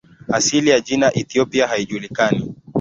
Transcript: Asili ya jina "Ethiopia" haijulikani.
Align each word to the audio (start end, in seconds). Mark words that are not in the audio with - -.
Asili 0.27 0.69
ya 0.69 0.79
jina 0.79 1.13
"Ethiopia" 1.13 1.67
haijulikani. 1.67 2.55